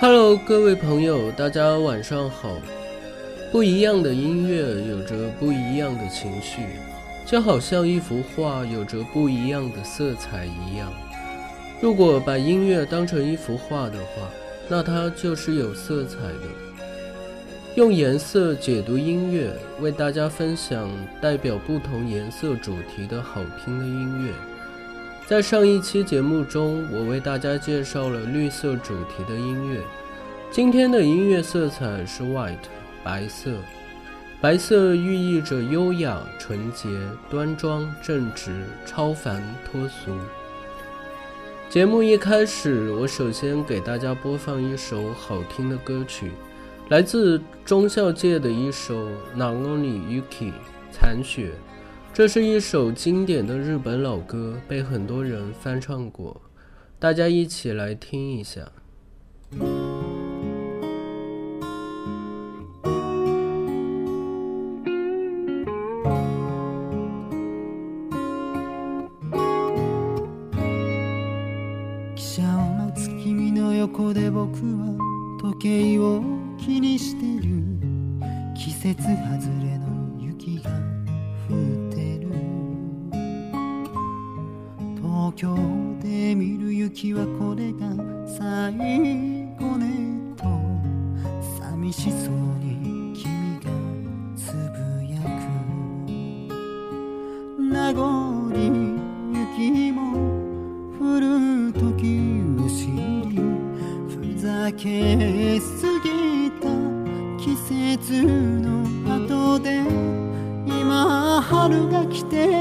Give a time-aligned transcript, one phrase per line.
[0.00, 2.56] Hello，各位朋友，大家晚上好。
[3.50, 6.62] 不一样的音乐有着不一样的情绪，
[7.26, 10.92] 就好像一幅画有着不一样的色彩一样。
[11.80, 14.30] 如果把音乐当成一幅画的话，
[14.68, 16.46] 那它就是有色彩的。
[17.74, 20.88] 用颜色解读音乐，为大家分享
[21.20, 24.32] 代表不同颜色主题的好听的音乐。
[25.28, 29.82] 在上一期节目中，我为大家介绍了绿色主题的音乐。
[30.50, 32.56] 今天的音乐色彩是 white，
[33.04, 33.50] 白色。
[34.40, 36.88] 白色寓意着优雅、纯洁、
[37.28, 40.16] 端庄、正直、超凡脱俗。
[41.68, 46.32] 节目一开始，我首先给大家播放一首好听的歌曲，
[46.88, 50.52] 来自中校界的一首《Nagoni Yuki》
[50.90, 51.50] 残雪。
[52.18, 56.42] 这是一首经典的日本老歌，被很多人翻唱过，
[56.98, 58.72] 大家一起来听一下。
[86.88, 87.80] 雪はこれが
[88.26, 88.72] 最
[89.58, 90.44] 後ねと
[91.60, 92.32] 寂しそう
[92.64, 93.68] に君が
[94.34, 95.52] つぶやく
[97.60, 98.50] 名残
[99.34, 100.00] 雪も
[100.98, 101.84] 降る時
[102.56, 102.86] を知
[103.28, 103.36] り
[104.08, 106.68] ふざけすぎた
[107.38, 108.66] 季節の
[109.14, 109.82] 後で
[110.66, 112.57] 今春が来て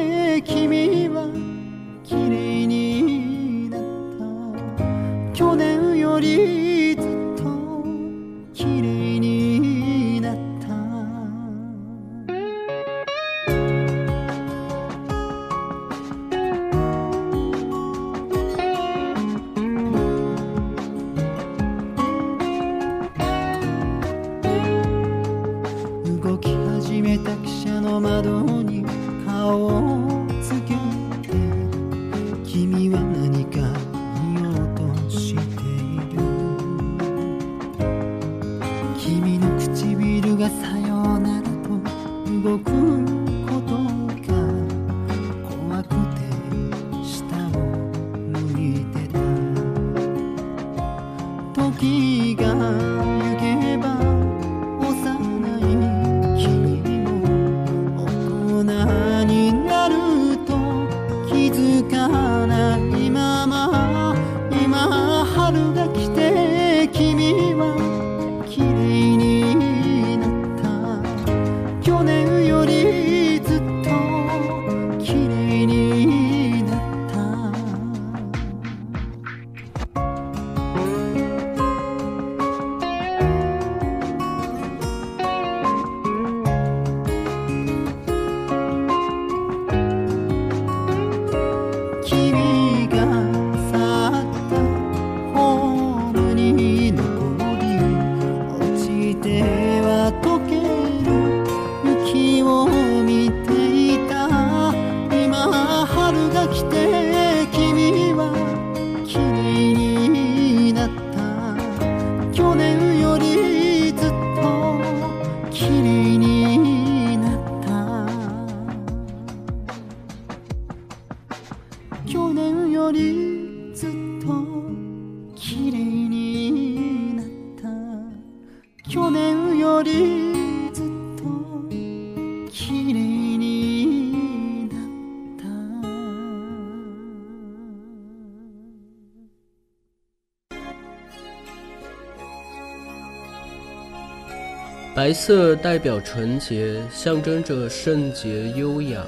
[144.97, 149.03] 白色代表纯洁，象征着圣洁优雅。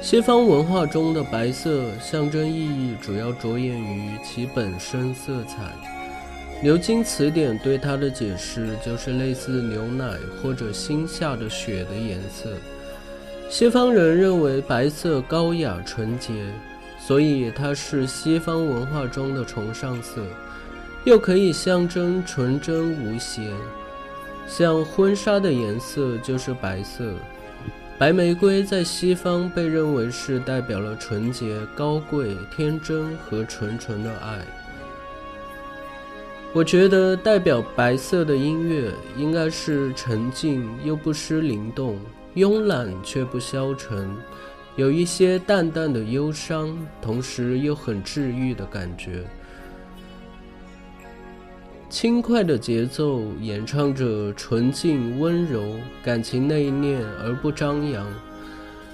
[0.00, 5.72] 西方文化中的白色象征意义主要着眼于其本身色彩。
[6.60, 12.50] 牛津词典对它的解释就是类似牛奶或者新下的雪的颜色。
[13.48, 16.32] 西方人认为白色高雅纯洁，
[16.98, 20.20] 所以它是西方文化中的崇尚色，
[21.04, 23.40] 又可以象征纯真无邪。
[24.46, 27.14] 像婚纱的颜色就是白色，
[27.98, 34.44] 白玫瑰在西方被认为是代表了纯洁、高贵、天真和纯纯的爱。
[36.52, 41.98] 我觉得代表白色的音乐应该是沉静又不失灵动，
[42.34, 44.14] 慵懒却不消沉，
[44.76, 49.24] 有一些淡淡的忧伤，同时又很治愈的感觉。
[51.92, 58.06] 轻快的节奏演唱着纯净温柔，感情内敛而不张扬。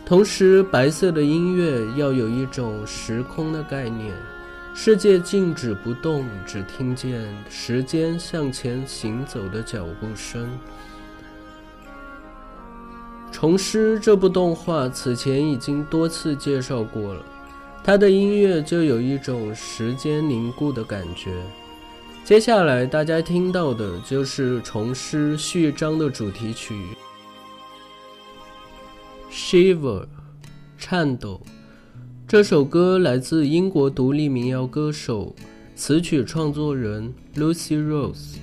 [0.05, 4.13] 同时，白色的音乐要有一种时空的概念，
[4.75, 10.51] 世界静止不动，只听见时间向前行走的脚步声。
[13.33, 17.23] 《虫师》这部动画此前已经多次介绍过了，
[17.85, 21.31] 它的音乐就有一种时间凝固的感觉。
[22.29, 26.75] 接下来大家听到的就是《重师》序章的主题曲
[29.33, 30.03] 《Shiver》，
[30.77, 31.41] 颤抖。
[32.27, 35.35] 这首歌来自英国独立民谣歌手、
[35.75, 38.37] 词曲创作人 Lucy Rose。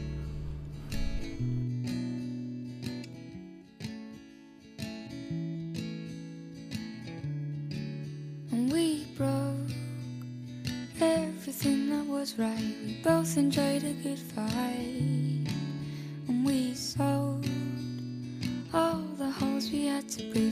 [11.48, 12.76] Everything that was right.
[12.84, 15.46] We both enjoyed a good fight.
[16.28, 17.46] And we sold
[18.74, 20.45] all the holes we had to breathe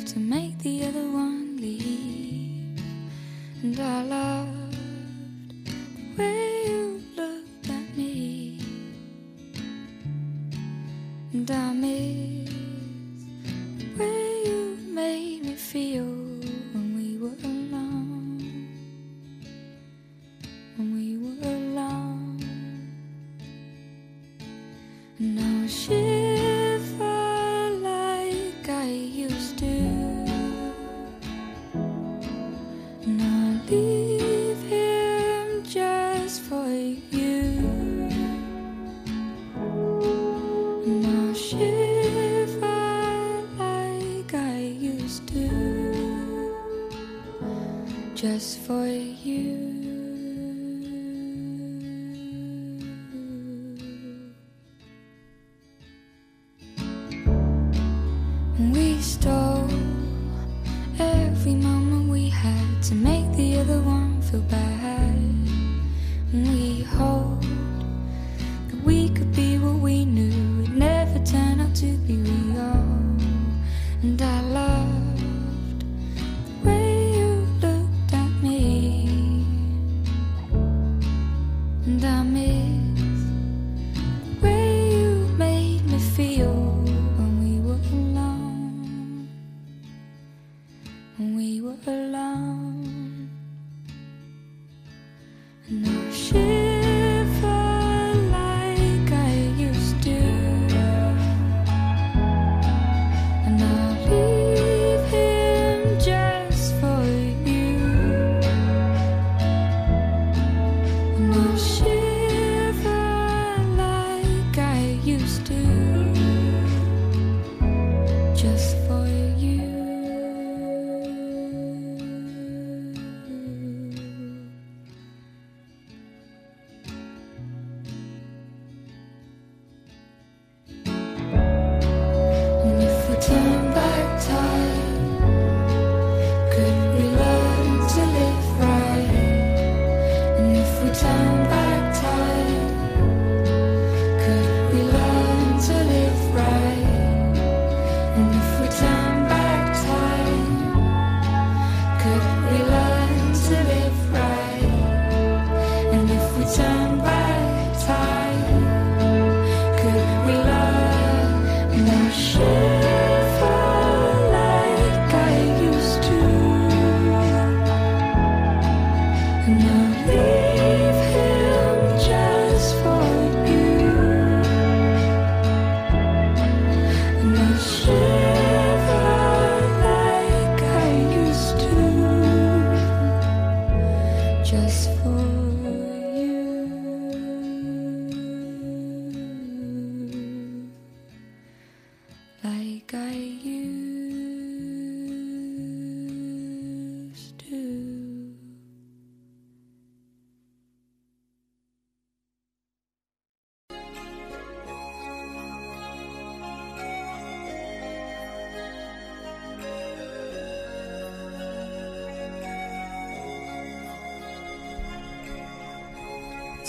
[48.23, 50.02] just for you.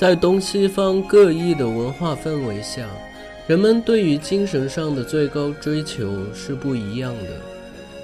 [0.05, 2.87] 在东西方各异的文化氛围下，
[3.47, 7.31] 人们对于精神上的最高追求是不一样的。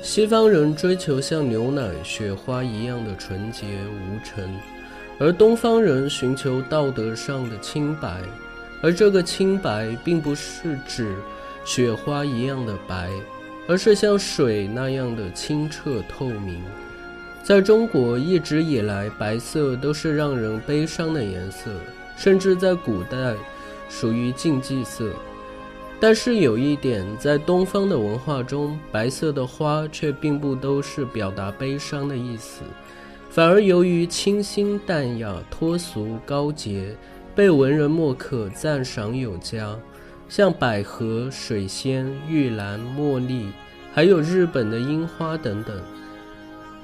[0.01, 4.49] 西方人追求像牛奶、雪花一样的纯洁无尘，
[5.19, 8.23] 而东方人寻求道德上的清白。
[8.81, 11.15] 而这个清白，并不是指
[11.67, 13.11] 雪花一样的白，
[13.69, 16.63] 而是像水那样的清澈透明。
[17.51, 21.69] 在中国，一直以来，白色都是让人悲伤的颜色，
[22.17, 23.35] 甚至在古代
[23.89, 25.11] 属于禁忌色。
[25.99, 32.63] 但是有一点，在东方的文化中，白色的花却并不都是表达悲伤的意思，
[33.31, 36.97] 反而由于清新淡雅、脱俗高洁，
[37.35, 39.77] 被文人墨客赞赏有加。
[40.29, 43.49] 像百合、水仙、玉兰、茉莉，
[43.93, 45.77] 还有日本的樱花等等。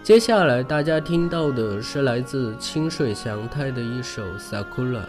[0.07, 5.01] 接下来大家听到的是来自清水祥太的一首《Sakura》。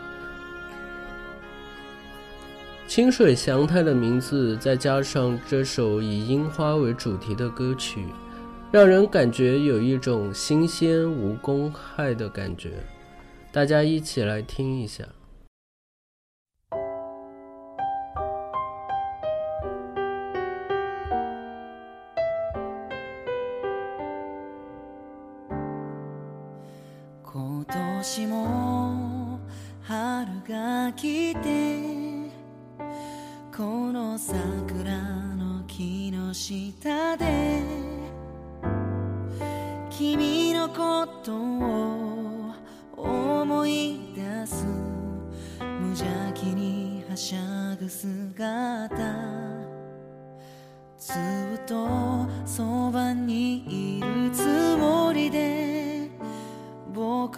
[2.87, 8.07] 清水祥太的名字，再加上这首以樱花为主题的歌曲，
[8.71, 12.71] 让人感觉有一种新鲜无公害的感觉。
[13.51, 15.03] 大家一起来听一下。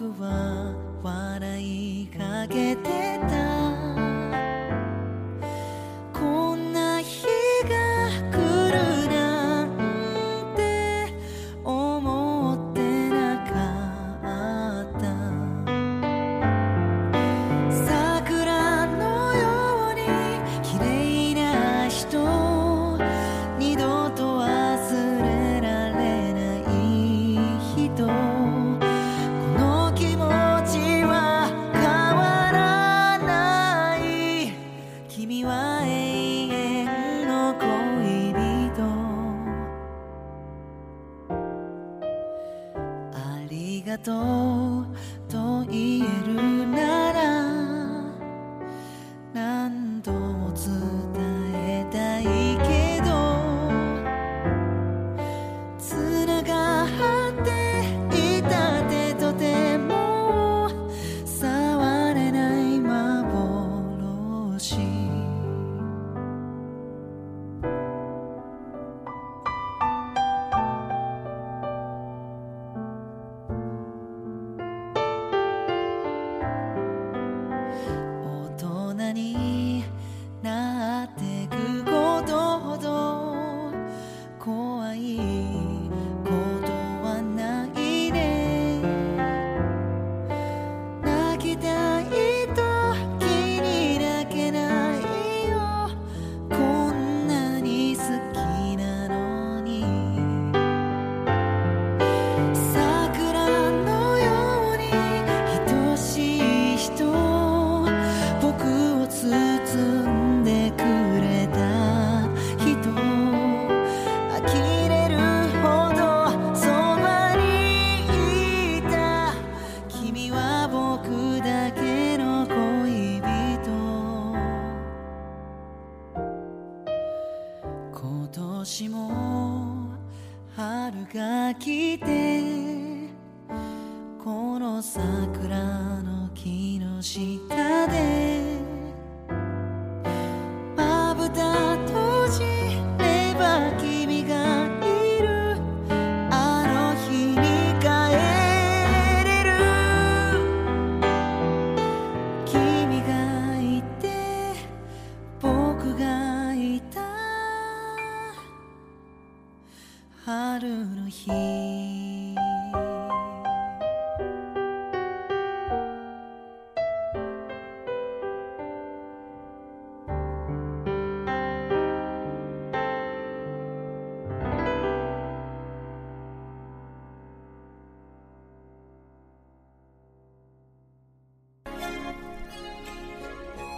[0.08, 2.99] は笑いかけて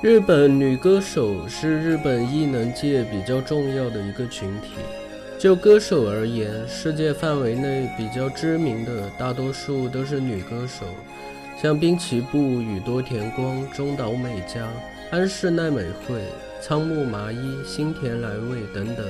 [0.02, 4.70] 日本女歌手是日本艺能界比较重要的一个群体。
[5.38, 10.86] 就歌手而言，世界范围内比较知名的大多数都是女歌手，
[11.56, 14.68] 像滨崎步、宇多田光、中岛美嘉、
[15.12, 16.20] 安室奈美惠、
[16.60, 19.06] 仓木麻衣、新田来未等等。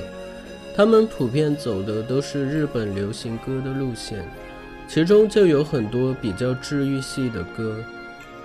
[0.76, 4.22] 她们普遍走的都是日本流行歌的路线，
[4.86, 7.82] 其中就有很多比较治愈系的歌。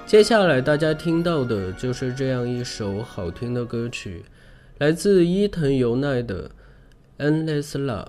[0.07, 4.23] 接下来大家听到的就是这样一首好听的歌曲，
[4.77, 6.49] 来自伊藤由奈的
[7.29, 8.05] 《Endless Love》。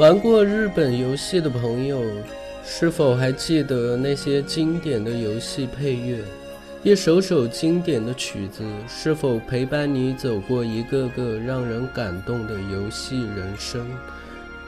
[0.00, 2.02] 玩过日本游戏的朋友，
[2.64, 6.24] 是否还记得那些经典的游戏配乐？
[6.82, 13.86] 一首首经典的曲子，是否陪伴你走过一个个让人感动的游戏人生？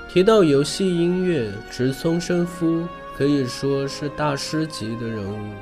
[0.07, 5.55] 提到游戏音乐，直松伸夫可以说是大师级的人物。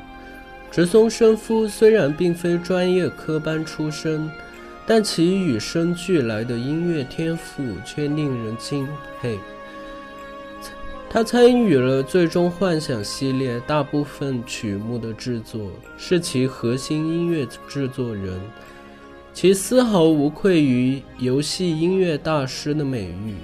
[0.72, 4.28] 直松伸夫虽然并非专业科班出身，
[4.84, 8.84] 但其与生俱来的音乐天赋却令人敬
[9.22, 9.38] 佩。
[11.12, 18.40] 他参与了《最终幻想》系列大部分曲目的制作，是其核心音乐制作人，
[19.32, 23.34] 其丝毫无愧于游戏音乐大师的美誉。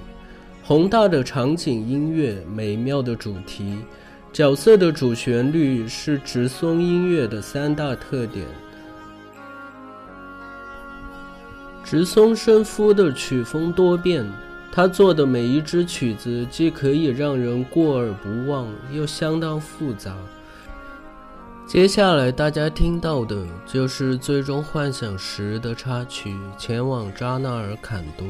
[0.63, 3.79] 宏大的场景音乐、美妙的主题、
[4.33, 8.47] 角色的主旋律是直松音乐的三大特点。
[11.83, 14.25] 直松伸夫的曲风多变。
[14.77, 20.15] 他做的每一支曲子，既可以让人过而不忘，又相当复杂。
[21.67, 28.27] 接下来大家听到的就是《最终幻想十》的插曲《前往扎纳尔坎多》。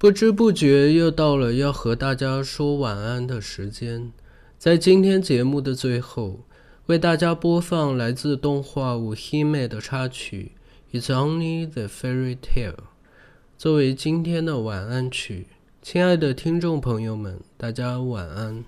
[0.00, 4.10] 不知不觉又到了要和大家说晚安的时间，
[4.56, 6.40] 在今天节目的最后，
[6.86, 10.52] 为大家播放来自动画《五黑妹》的插曲
[10.98, 12.72] 《It's Only the Fairy Tale》，
[13.58, 15.48] 作为今天的晚安曲。
[15.82, 18.64] 亲爱的听众朋友们，大家晚安。